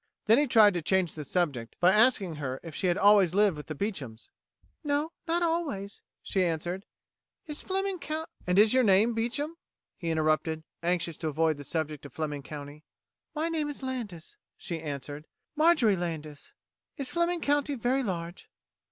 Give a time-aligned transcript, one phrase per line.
[0.25, 3.55] Then he tried to change the subject by asking her if she had always lived
[3.55, 4.29] with the Beechams.
[4.83, 6.85] "No not always," she answered.
[7.45, 9.57] "Is Fleming Cou...." "And is your name Beecham?"
[9.95, 12.83] he interrupted, anxious to avoid the subject of Fleming County.
[13.35, 15.27] "My name is Landis," she answered.
[15.55, 16.53] "Marjorie Landis.
[16.97, 18.49] Is Fleming County very large?"